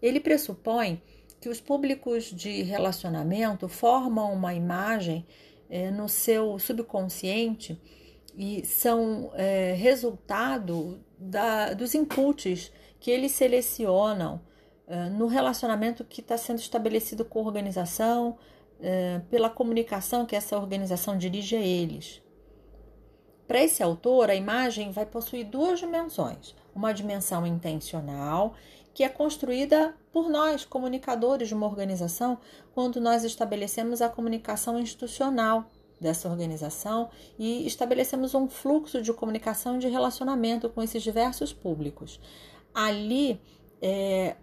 Ele 0.02 0.20
pressupõe 0.20 1.00
que 1.44 1.48
os 1.50 1.60
públicos 1.60 2.24
de 2.24 2.62
relacionamento 2.62 3.68
formam 3.68 4.32
uma 4.32 4.54
imagem 4.54 5.26
é, 5.68 5.90
no 5.90 6.08
seu 6.08 6.58
subconsciente 6.58 7.78
e 8.34 8.64
são 8.64 9.30
é, 9.34 9.74
resultado 9.76 11.04
da, 11.18 11.74
dos 11.74 11.94
inputs 11.94 12.72
que 12.98 13.10
eles 13.10 13.32
selecionam 13.32 14.40
é, 14.86 15.10
no 15.10 15.26
relacionamento 15.26 16.02
que 16.02 16.22
está 16.22 16.38
sendo 16.38 16.60
estabelecido 16.60 17.26
com 17.26 17.40
a 17.40 17.42
organização, 17.42 18.38
é, 18.80 19.20
pela 19.30 19.50
comunicação 19.50 20.24
que 20.24 20.34
essa 20.34 20.56
organização 20.56 21.18
dirige 21.18 21.56
a 21.56 21.60
eles. 21.60 22.22
Para 23.46 23.62
esse 23.62 23.82
autor, 23.82 24.30
a 24.30 24.34
imagem 24.34 24.92
vai 24.92 25.04
possuir 25.04 25.44
duas 25.44 25.78
dimensões: 25.78 26.54
uma 26.74 26.94
dimensão 26.94 27.46
intencional, 27.46 28.54
que 28.94 29.02
é 29.02 29.08
construída 29.08 29.94
por 30.12 30.30
nós, 30.30 30.64
comunicadores 30.64 31.48
de 31.48 31.54
uma 31.54 31.66
organização, 31.66 32.38
quando 32.72 33.00
nós 33.00 33.24
estabelecemos 33.24 34.00
a 34.00 34.08
comunicação 34.08 34.78
institucional 34.78 35.68
dessa 36.00 36.28
organização 36.28 37.10
e 37.38 37.66
estabelecemos 37.66 38.34
um 38.34 38.48
fluxo 38.48 39.02
de 39.02 39.12
comunicação 39.12 39.76
e 39.76 39.78
de 39.80 39.88
relacionamento 39.88 40.68
com 40.68 40.82
esses 40.82 41.02
diversos 41.02 41.52
públicos. 41.52 42.20
Ali, 42.72 43.40
é, 43.82 44.36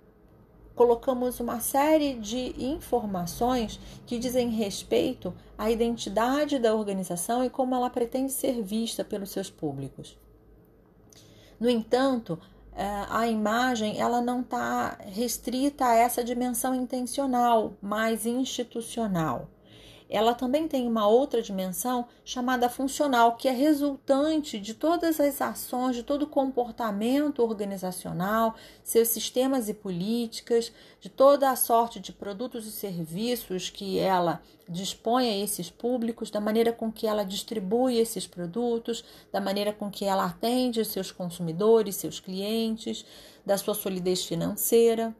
colocamos 0.75 1.39
uma 1.39 1.60
série 1.60 2.15
de 2.15 2.55
informações 2.63 3.79
que 4.05 4.17
dizem 4.17 4.50
respeito 4.50 5.34
à 5.58 5.70
identidade 5.70 6.60
da 6.60 6.74
organização 6.74 7.43
e 7.43 7.50
como 7.50 7.75
ela 7.75 7.89
pretende 7.89 8.31
ser 8.31 8.62
vista 8.62 9.03
pelos 9.03 9.29
seus 9.29 9.50
públicos. 9.50 10.17
No 11.60 11.70
entanto, 11.70 12.39
a 13.10 13.28
imagem 13.28 14.00
ela 14.00 14.22
não 14.22 14.42
está 14.42 14.98
restrita 15.06 15.86
a 15.86 15.96
essa 15.96 16.24
dimensão 16.24 16.74
intencional, 16.74 17.74
mais 17.82 18.25
institucional 18.25 19.50
ela 20.12 20.34
também 20.34 20.68
tem 20.68 20.86
uma 20.86 21.08
outra 21.08 21.41
dimensão 21.41 22.06
chamada 22.25 22.68
funcional, 22.68 23.38
que 23.38 23.48
é 23.48 23.51
resultante 23.51 24.60
de 24.60 24.74
todas 24.74 25.22
as 25.22 25.41
ações, 25.41 25.96
de 25.96 26.03
todo 26.03 26.24
o 26.24 26.27
comportamento 26.27 27.41
organizacional, 27.41 28.53
seus 28.84 29.08
sistemas 29.08 29.70
e 29.70 29.74
políticas, 29.74 30.70
de 31.00 31.08
toda 31.08 31.50
a 31.50 31.56
sorte 31.56 31.98
de 31.98 32.12
produtos 32.12 32.68
e 32.68 32.72
serviços 32.72 33.69
que 33.69 34.00
ela 34.00 34.41
dispõe 34.67 35.30
a 35.30 35.38
esses 35.38 35.69
públicos, 35.69 36.30
da 36.30 36.41
maneira 36.41 36.74
com 36.74 36.91
que 36.91 37.08
ela 37.08 37.24
distribui 37.24 37.97
esses 37.97 38.28
produtos, 38.28 39.06
da 39.32 39.39
maneira 39.39 39.71
com 39.71 39.89
que 39.89 40.04
ela 40.04 40.26
atende 40.26 40.84
seus 40.84 41.10
consumidores, 41.10 41.95
seus 41.95 42.19
clientes, 42.19 43.06
da 43.45 43.58
sua 43.58 43.74
solidez 43.74 44.26
financeira. 44.26 45.15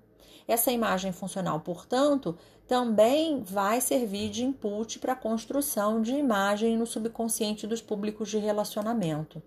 Essa 0.45 0.69
imagem 0.69 1.13
funcional, 1.13 1.62
portanto, 1.62 2.38
também 2.71 3.43
vai 3.43 3.81
servir 3.81 4.29
de 4.29 4.45
input 4.45 4.97
para 4.99 5.12
a 5.12 5.15
construção 5.17 6.01
de 6.01 6.13
imagem 6.13 6.77
no 6.77 6.86
subconsciente 6.86 7.67
dos 7.67 7.81
públicos 7.81 8.29
de 8.29 8.38
relacionamento. 8.38 9.43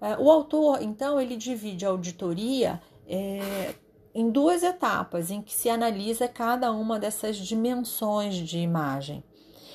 É, 0.00 0.16
o 0.16 0.30
autor, 0.30 0.80
então, 0.80 1.20
ele 1.20 1.36
divide 1.36 1.84
a 1.84 1.88
auditoria 1.88 2.80
é, 3.08 3.74
em 4.14 4.30
duas 4.30 4.62
etapas 4.62 5.32
em 5.32 5.42
que 5.42 5.52
se 5.52 5.68
analisa 5.68 6.28
cada 6.28 6.70
uma 6.70 6.96
dessas 6.96 7.38
dimensões 7.38 8.36
de 8.36 8.58
imagem. 8.58 9.24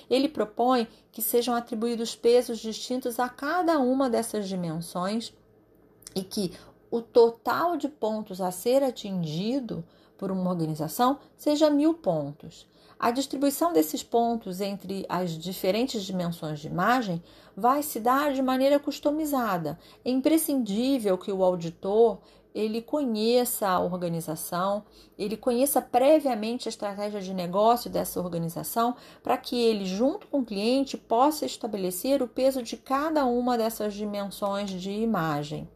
Ele 0.10 0.30
propõe 0.30 0.88
que 1.12 1.22
sejam 1.22 1.54
atribuídos 1.54 2.16
pesos 2.16 2.60
distintos 2.60 3.20
a 3.20 3.28
cada 3.28 3.78
uma 3.78 4.10
dessas 4.10 4.48
dimensões 4.48 5.34
e 6.16 6.24
que 6.24 6.54
o 6.90 7.02
total 7.02 7.76
de 7.76 7.90
pontos 7.90 8.40
a 8.40 8.52
ser 8.52 8.84
atingido 8.84 9.84
por 10.22 10.32
uma 10.32 10.52
organização 10.52 11.18
seja 11.36 11.68
mil 11.68 11.96
pontos. 11.96 12.68
A 13.00 13.10
distribuição 13.10 13.74
desses 13.74 14.04
pontos 14.04 14.62
entre 14.62 15.04
as 15.10 15.32
diferentes 15.32 16.04
dimensões 16.04 16.60
de 16.60 16.68
imagem 16.68 17.24
vai 17.58 17.82
se 17.82 18.00
dar 18.00 18.32
de 18.32 18.40
maneira 18.40 18.80
customizada. 18.80 19.80
É 20.06 20.12
imprescindível 20.12 21.18
que 21.18 21.32
o 21.32 21.44
auditor 21.44 22.20
ele 22.54 22.84
conheça 22.84 23.68
a 23.68 23.80
organização, 23.80 24.84
ele 25.18 25.36
conheça 25.36 25.82
previamente 25.82 26.68
a 26.68 26.70
estratégia 26.70 27.20
de 27.20 27.34
negócio 27.34 27.90
dessa 27.90 28.20
organização, 28.20 28.96
para 29.24 29.38
que 29.38 29.60
ele, 29.60 29.86
junto 29.86 30.28
com 30.28 30.42
o 30.42 30.46
cliente, 30.46 30.98
possa 30.98 31.48
estabelecer 31.48 32.22
o 32.22 32.28
peso 32.28 32.62
de 32.62 32.78
cada 32.78 33.26
uma 33.26 33.58
dessas 33.58 33.96
dimensões 33.96 34.70
de 34.70 34.92
imagem. 34.92 35.68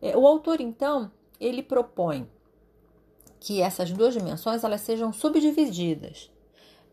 É, 0.00 0.16
o 0.16 0.26
autor, 0.26 0.58
então, 0.58 1.10
ele 1.38 1.62
propõe 1.62 2.26
que 3.48 3.62
essas 3.62 3.90
duas 3.90 4.12
dimensões 4.12 4.62
elas 4.62 4.82
sejam 4.82 5.10
subdivididas. 5.10 6.30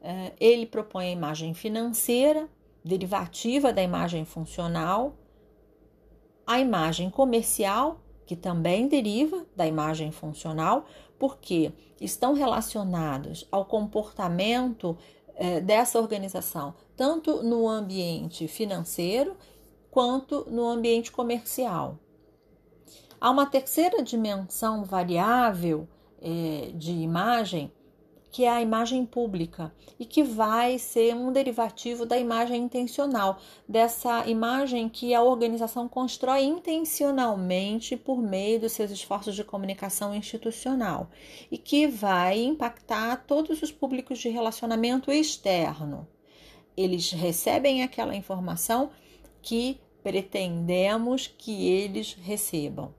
É, 0.01 0.31
ele 0.39 0.65
propõe 0.65 1.07
a 1.07 1.11
imagem 1.11 1.53
financeira, 1.53 2.47
derivativa 2.81 3.73
da 3.73 3.83
imagem 3.83 4.23
funcional, 4.23 5.17
a 6.47 6.57
imagem 6.57 7.09
comercial, 7.09 7.99
que 8.25 8.37
também 8.37 8.87
deriva 8.87 9.45
da 9.53 9.67
imagem 9.67 10.13
funcional, 10.13 10.85
porque 11.19 11.73
estão 11.99 12.31
relacionados 12.31 13.45
ao 13.51 13.65
comportamento 13.65 14.97
é, 15.35 15.59
dessa 15.59 15.99
organização, 15.99 16.73
tanto 16.95 17.43
no 17.43 17.67
ambiente 17.67 18.47
financeiro 18.47 19.35
quanto 19.91 20.49
no 20.49 20.65
ambiente 20.65 21.11
comercial. 21.11 21.99
Há 23.19 23.29
uma 23.29 23.45
terceira 23.45 24.01
dimensão 24.01 24.85
variável 24.85 25.85
é, 26.21 26.71
de 26.73 26.91
imagem, 26.91 27.71
que 28.31 28.43
é 28.43 28.49
a 28.49 28.61
imagem 28.61 29.05
pública 29.05 29.73
e 29.97 30.05
que 30.05 30.21
vai 30.21 30.77
ser 30.77 31.15
um 31.15 31.31
derivativo 31.31 32.05
da 32.05 32.17
imagem 32.17 32.63
intencional, 32.63 33.39
dessa 33.65 34.27
imagem 34.27 34.89
que 34.89 35.13
a 35.13 35.23
organização 35.23 35.87
constrói 35.87 36.43
intencionalmente 36.43 37.95
por 37.95 38.21
meio 38.21 38.59
dos 38.59 38.73
seus 38.73 38.91
esforços 38.91 39.35
de 39.35 39.43
comunicação 39.45 40.13
institucional 40.13 41.09
e 41.49 41.57
que 41.57 41.87
vai 41.87 42.43
impactar 42.43 43.23
todos 43.25 43.61
os 43.61 43.71
públicos 43.71 44.19
de 44.19 44.27
relacionamento 44.27 45.09
externo. 45.09 46.05
Eles 46.75 47.11
recebem 47.11 47.83
aquela 47.83 48.13
informação 48.13 48.89
que 49.41 49.79
pretendemos 50.03 51.25
que 51.25 51.67
eles 51.69 52.13
recebam. 52.21 52.93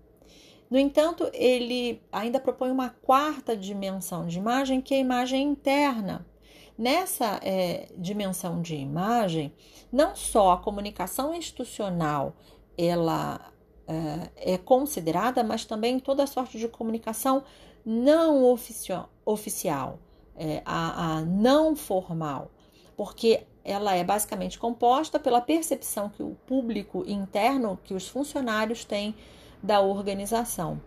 No 0.71 0.79
entanto, 0.79 1.31
ele 1.33 2.03
ainda 2.11 2.41
propõe 2.41 2.71
uma 2.71 2.91
quarta 2.91 3.57
dimensão 3.57 4.27
de 4.27 4.39
imagem, 4.39 4.81
que 4.81 4.95
é 4.95 4.97
a 4.99 5.01
imagem 5.01 5.43
interna. 5.43 6.27
Nessa 6.77 7.41
é, 7.43 7.89
dimensão 7.97 8.61
de 8.61 8.75
imagem, 8.75 9.53
não 9.91 10.15
só 10.15 10.53
a 10.53 10.59
comunicação 10.59 11.35
institucional 11.35 12.35
ela 12.77 13.53
é, 13.87 14.55
é 14.55 14.59
considerada, 14.59 15.43
mas 15.43 15.65
também 15.65 15.99
toda 15.99 16.27
sorte 16.27 16.59
de 16.59 16.69
comunicação 16.69 17.45
não 17.85 18.45
oficio, 18.45 19.05
oficial, 19.25 19.99
é, 20.37 20.61
a, 20.65 21.19
a 21.19 21.21
não 21.23 21.77
formal, 21.77 22.51
porque 22.97 23.47
ela 23.65 23.95
é 23.95 24.05
basicamente 24.05 24.59
composta 24.59 25.19
pela 25.19 25.41
percepção 25.41 26.09
que 26.09 26.23
o 26.23 26.37
público 26.47 27.05
interno, 27.07 27.79
que 27.85 27.95
os 27.95 28.09
funcionários 28.09 28.85
têm 28.85 29.15
da 29.67 29.81
organização 29.81 30.81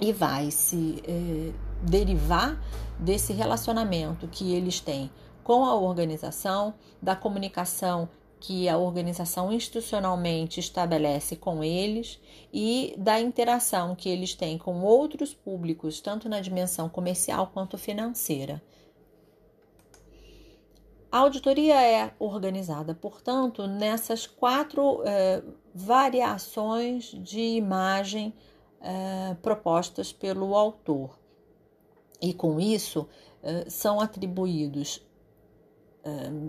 e 0.00 0.12
vai 0.12 0.50
se 0.50 1.02
é, 1.06 1.52
derivar 1.82 2.58
desse 2.98 3.34
relacionamento 3.34 4.26
que 4.26 4.54
eles 4.54 4.80
têm 4.80 5.10
com 5.44 5.66
a 5.66 5.74
organização, 5.74 6.74
da 7.00 7.14
comunicação 7.14 8.08
que 8.40 8.68
a 8.68 8.76
organização 8.76 9.52
institucionalmente 9.52 10.58
estabelece 10.58 11.36
com 11.36 11.62
eles 11.62 12.18
e 12.52 12.94
da 12.98 13.20
interação 13.20 13.94
que 13.94 14.08
eles 14.08 14.34
têm 14.34 14.58
com 14.58 14.80
outros 14.82 15.32
públicos, 15.32 16.00
tanto 16.00 16.28
na 16.28 16.40
dimensão 16.40 16.88
comercial 16.88 17.50
quanto 17.54 17.78
financeira. 17.78 18.60
A 21.12 21.18
auditoria 21.18 21.78
é 21.78 22.14
organizada, 22.18 22.94
portanto, 22.94 23.66
nessas 23.66 24.26
quatro 24.26 25.02
eh, 25.04 25.42
variações 25.74 27.12
de 27.22 27.38
imagem 27.38 28.32
eh, 28.80 29.36
propostas 29.42 30.10
pelo 30.10 30.56
autor. 30.56 31.18
E 32.18 32.32
com 32.32 32.58
isso 32.58 33.06
eh, 33.42 33.66
são 33.68 34.00
atribuídos 34.00 35.06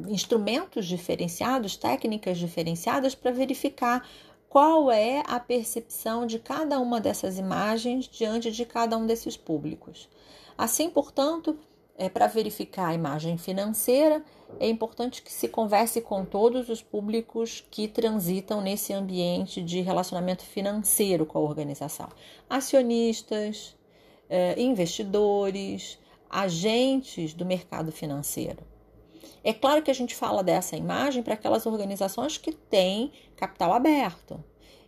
instrumentos 0.08 0.88
diferenciados, 0.88 1.78
técnicas 1.78 2.40
diferenciadas 2.40 3.14
para 3.14 3.30
verificar 3.30 4.04
qual 4.50 4.92
é 4.92 5.22
a 5.28 5.40
percepção 5.40 6.26
de 6.26 6.40
cada 6.40 6.80
uma 6.80 7.00
dessas 7.00 7.38
imagens 7.38 8.06
diante 8.08 8.52
de 8.52 8.66
cada 8.66 8.98
um 8.98 9.06
desses 9.06 9.38
públicos. 9.38 10.10
Assim, 10.58 10.90
portanto, 10.90 11.56
é, 11.98 12.10
para 12.10 12.28
verificar 12.28 12.88
a 12.88 12.94
imagem 12.94 13.38
financeira, 13.38 14.24
é 14.60 14.68
importante 14.68 15.22
que 15.22 15.32
se 15.32 15.48
converse 15.48 16.02
com 16.02 16.26
todos 16.26 16.70
os 16.70 16.82
públicos 16.82 17.64
que 17.70 17.88
transitam 17.88 18.62
nesse 18.62 18.94
ambiente 18.94 19.62
de 19.62 19.82
relacionamento 19.82 20.44
financeiro 20.44 21.26
com 21.26 21.38
a 21.38 21.42
organização: 21.42 22.10
acionistas, 22.50 23.76
é, 24.30 24.60
investidores, 24.60 26.00
agentes 26.30 27.34
do 27.34 27.46
mercado 27.46 27.92
financeiro. 27.92 28.60
É 29.44 29.54
claro 29.54 29.84
que 29.84 29.92
a 29.92 29.96
gente 29.96 30.16
fala 30.16 30.44
dessa 30.44 30.76
imagem 30.76 31.22
para 31.22 31.34
aquelas 31.34 31.66
organizações 31.66 32.38
que 32.38 32.54
têm 32.54 33.12
capital 33.36 33.74
aberto. 33.74 34.44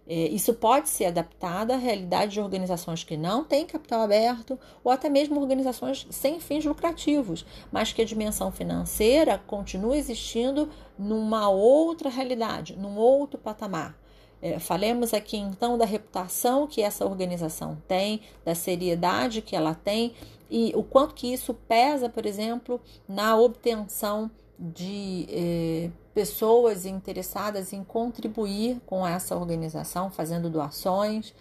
É, 0.08 0.28
isso 0.28 0.54
pode 0.54 0.88
ser 0.88 1.06
adaptado 1.06 1.72
à 1.72 1.78
realidade 1.78 2.34
de 2.34 2.40
organizações 2.40 3.04
que 3.04 3.18
não 3.18 3.44
têm 3.44 3.66
capital 3.66 4.02
aberto 4.02 4.60
ou 4.84 4.92
até 4.92 5.10
mesmo 5.10 5.40
organizações 5.40 6.06
sem 6.12 6.40
fins 6.40 6.64
lucrativos, 6.64 7.46
mas 7.72 7.92
que 7.92 8.02
a 8.02 8.06
dimensão 8.06 8.52
financeira 8.52 9.42
continua 9.48 9.98
existindo 9.98 10.70
numa 10.98 11.50
outra 11.50 12.10
realidade, 12.10 12.76
num 12.78 12.98
outro 12.98 13.40
patamar. 13.40 13.98
É, 14.42 14.60
falemos 14.60 15.12
aqui 15.12 15.38
então 15.38 15.76
da 15.76 15.86
reputação 15.86 16.68
que 16.68 16.82
essa 16.82 17.04
organização 17.04 17.82
tem, 17.88 18.22
da 18.44 18.54
seriedade 18.54 19.42
que 19.42 19.56
ela 19.56 19.74
tem 19.74 20.14
e 20.52 20.72
o 20.76 20.84
quanto 20.84 21.16
que 21.16 21.34
isso 21.34 21.54
pesa, 21.68 22.10
por 22.10 22.26
exemplo, 22.26 22.80
na 23.08 23.36
obtenção 23.36 24.30
de 24.58 25.28
eh, 25.30 25.92
pessoas 26.14 26.86
interessadas 26.86 27.74
em 27.74 27.84
contribuir 27.84 28.80
com 28.86 29.06
essa 29.06 29.36
organização, 29.36 30.10
fazendo 30.10 30.50
doações 30.50 31.34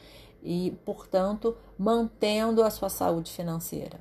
e, 0.43 0.77
portanto, 0.85 1.57
mantendo 1.79 2.63
a 2.63 2.71
sua 2.71 2.89
saúde 2.89 3.33
financeira. 3.33 3.99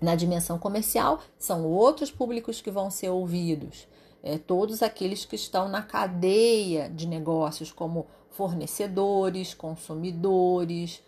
Na 0.00 0.14
dimensão 0.14 0.58
comercial, 0.58 1.20
são 1.38 1.64
outros 1.64 2.10
públicos 2.10 2.60
que 2.60 2.70
vão 2.70 2.90
ser 2.90 3.08
ouvidos, 3.08 3.88
é, 4.22 4.38
todos 4.38 4.82
aqueles 4.82 5.24
que 5.24 5.36
estão 5.36 5.68
na 5.68 5.82
cadeia 5.82 6.90
de 6.90 7.06
negócios, 7.06 7.72
como 7.72 8.06
fornecedores, 8.30 9.54
consumidores, 9.54 11.02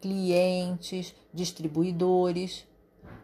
clientes, 0.00 1.14
distribuidores. 1.32 2.64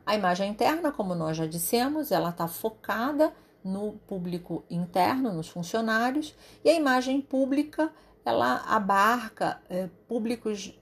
A 0.07 0.15
imagem 0.15 0.51
interna, 0.51 0.93
como 0.93 1.17
nós 1.17 1.37
já 1.37 1.47
dissemos, 1.47 2.13
ela 2.13 2.31
está 2.31 2.47
focada 2.47 3.35
no 3.65 3.95
público 4.07 4.65
interno, 4.71 5.33
nos 5.33 5.49
funcionários, 5.49 6.33
e 6.65 6.71
a 6.71 6.75
imagem 6.75 7.21
pública 7.21 7.93
ela 8.25 8.63
abarca 8.69 9.61
é, 9.69 9.89
públicos 10.07 10.73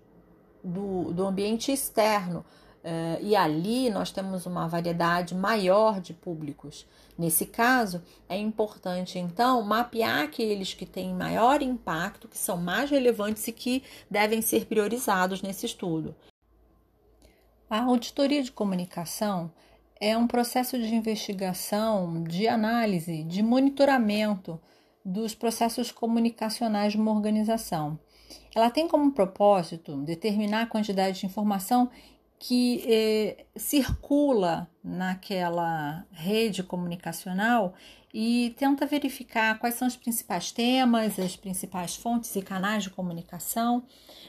do, 0.62 1.10
do 1.12 1.26
ambiente 1.26 1.72
externo. 1.72 2.44
É, 2.86 3.18
e 3.22 3.34
ali 3.34 3.88
nós 3.88 4.10
temos 4.10 4.44
uma 4.44 4.68
variedade 4.68 5.34
maior 5.34 6.02
de 6.02 6.12
públicos. 6.12 6.86
Nesse 7.16 7.46
caso, 7.46 8.02
é 8.28 8.36
importante 8.36 9.18
então 9.18 9.62
mapear 9.62 10.24
aqueles 10.24 10.74
que 10.74 10.84
têm 10.84 11.14
maior 11.14 11.62
impacto, 11.62 12.28
que 12.28 12.36
são 12.36 12.58
mais 12.58 12.90
relevantes 12.90 13.48
e 13.48 13.52
que 13.52 13.82
devem 14.10 14.42
ser 14.42 14.66
priorizados 14.66 15.40
nesse 15.40 15.64
estudo. 15.64 16.14
A 17.68 17.82
auditoria 17.82 18.42
de 18.42 18.52
comunicação 18.52 19.50
é 19.98 20.16
um 20.16 20.26
processo 20.26 20.78
de 20.78 20.94
investigação, 20.94 22.22
de 22.22 22.46
análise, 22.46 23.22
de 23.24 23.42
monitoramento 23.42 24.60
dos 25.04 25.34
processos 25.34 25.90
comunicacionais 25.90 26.92
de 26.92 26.98
uma 26.98 27.10
organização. 27.10 27.98
Ela 28.54 28.70
tem 28.70 28.86
como 28.86 29.12
propósito 29.12 29.96
determinar 30.02 30.62
a 30.62 30.66
quantidade 30.66 31.20
de 31.20 31.26
informação 31.26 31.90
que 32.38 32.84
eh, 32.86 33.46
circula 33.56 34.68
naquela 34.82 36.04
rede 36.12 36.62
comunicacional 36.62 37.72
e 38.12 38.54
tenta 38.58 38.84
verificar 38.84 39.58
quais 39.58 39.76
são 39.76 39.88
os 39.88 39.96
principais 39.96 40.52
temas, 40.52 41.18
as 41.18 41.36
principais 41.36 41.96
fontes 41.96 42.36
e 42.36 42.42
canais 42.42 42.82
de 42.82 42.90
comunicação, 42.90 43.84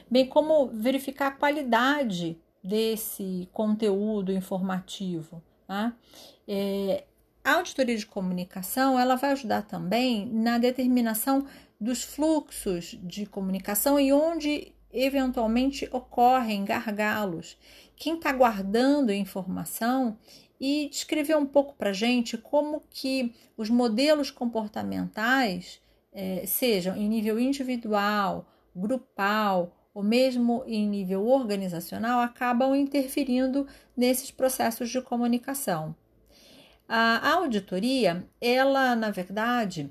bem 0.09 0.25
como 0.25 0.67
verificar 0.67 1.27
a 1.27 1.31
qualidade 1.31 2.39
desse 2.65 3.47
conteúdo 3.53 4.31
informativo. 4.31 5.41
Tá? 5.67 5.93
É, 6.47 7.03
a 7.43 7.53
auditoria 7.53 7.95
de 7.95 8.05
comunicação 8.05 8.99
ela 8.99 9.15
vai 9.15 9.31
ajudar 9.31 9.61
também 9.61 10.25
na 10.25 10.57
determinação 10.57 11.45
dos 11.79 12.03
fluxos 12.03 12.97
de 13.03 13.25
comunicação 13.25 13.99
e 13.99 14.11
onde 14.11 14.73
eventualmente 14.91 15.87
ocorrem 15.91 16.65
gargalos. 16.65 17.57
Quem 17.95 18.15
está 18.15 18.31
guardando 18.31 19.11
informação 19.11 20.17
e 20.59 20.89
descrever 20.89 21.35
um 21.37 21.45
pouco 21.45 21.75
para 21.75 21.93
gente 21.93 22.37
como 22.37 22.81
que 22.89 23.35
os 23.57 23.69
modelos 23.69 24.31
comportamentais, 24.31 25.81
é, 26.13 26.45
sejam 26.47 26.95
em 26.95 27.09
nível 27.09 27.37
individual, 27.37 28.47
grupal 28.75 29.71
ou 29.95 30.03
mesmo 30.03 30.61
em 30.67 30.85
nível 30.85 31.25
organizacional, 31.25 32.19
acabam 32.19 32.75
interferindo 32.75 33.65
nesses 33.95 34.29
processos 34.29 34.89
de 34.89 35.01
comunicação. 35.01 35.95
A 36.87 37.31
auditoria, 37.31 38.27
ela, 38.41 38.93
na 38.93 39.09
verdade, 39.09 39.89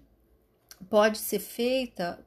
pode 0.91 1.17
ser 1.17 1.39
feita 1.39 2.25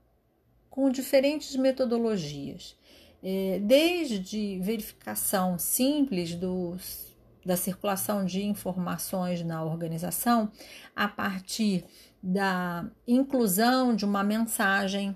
com 0.72 0.90
diferentes 0.90 1.56
metodologias, 1.56 2.76
é, 3.24 3.60
desde 3.60 4.60
verificação 4.60 5.60
simples 5.60 6.34
dos, 6.34 7.16
da 7.46 7.56
circulação 7.56 8.26
de 8.26 8.44
informações 8.44 9.44
na 9.44 9.64
organização, 9.64 10.52
a 10.96 11.08
partir 11.08 11.86
da 12.22 12.90
inclusão 13.08 13.96
de 13.96 14.04
uma 14.04 14.24
mensagem 14.24 15.16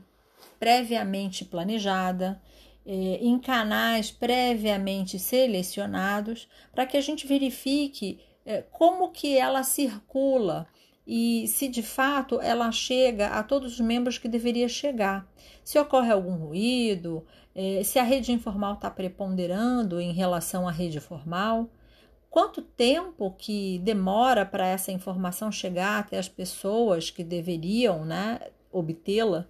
previamente 0.60 1.44
planejada, 1.44 2.40
é, 2.86 2.92
em 2.94 3.40
canais 3.40 4.12
previamente 4.12 5.20
selecionados, 5.20 6.48
para 6.72 6.86
que 6.86 6.98
a 6.98 7.02
gente 7.02 7.28
verifique 7.28 8.20
é, 8.46 8.64
como 8.72 9.12
que 9.12 9.38
ela 9.38 9.64
circula 9.64 10.68
e 11.06 11.48
se 11.48 11.68
de 11.68 11.84
fato 11.84 12.40
ela 12.42 12.72
chega 12.72 13.28
a 13.28 13.44
todos 13.44 13.74
os 13.74 13.80
membros 13.80 14.18
que 14.18 14.28
deveria 14.28 14.70
chegar. 14.70 15.28
Se 15.64 15.78
ocorre 15.80 16.12
algum 16.12 16.36
ruído, 16.36 17.26
é, 17.54 17.84
se 17.84 18.00
a 18.00 18.04
rede 18.04 18.32
informal 18.32 18.76
está 18.76 18.90
preponderando 18.90 20.00
em 20.00 20.14
relação 20.14 20.68
à 20.68 20.72
rede 20.72 21.00
formal, 21.00 21.70
quanto 22.30 22.62
tempo 22.62 23.36
que 23.38 23.80
demora 23.80 24.46
para 24.46 24.66
essa 24.66 24.92
informação 24.92 25.52
chegar 25.52 26.00
até 26.00 26.18
as 26.18 26.30
pessoas 26.30 27.10
que 27.10 27.24
deveriam 27.24 28.06
né, 28.06 28.40
obtê-la 28.72 29.48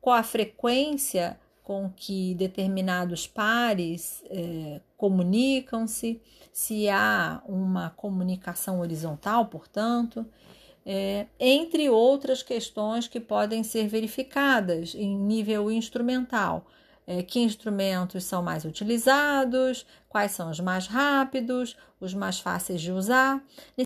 qual 0.00 0.16
a 0.16 0.22
frequência 0.22 1.36
com 1.66 1.90
que 1.96 2.32
determinados 2.36 3.26
pares 3.26 4.22
é, 4.30 4.80
comunicam-se, 4.96 6.22
se 6.52 6.88
há 6.88 7.42
uma 7.44 7.90
comunicação 7.90 8.78
horizontal, 8.78 9.46
portanto, 9.46 10.24
é, 10.86 11.26
entre 11.40 11.90
outras 11.90 12.40
questões 12.40 13.08
que 13.08 13.18
podem 13.18 13.64
ser 13.64 13.88
verificadas 13.88 14.94
em 14.94 15.18
nível 15.18 15.68
instrumental. 15.68 16.64
É, 17.04 17.22
que 17.22 17.40
instrumentos 17.40 18.24
são 18.24 18.42
mais 18.42 18.64
utilizados, 18.64 19.86
quais 20.08 20.32
são 20.32 20.50
os 20.50 20.58
mais 20.58 20.88
rápidos, 20.88 21.76
os 22.00 22.14
mais 22.14 22.38
fáceis 22.40 22.80
de 22.80 22.90
usar. 22.92 23.44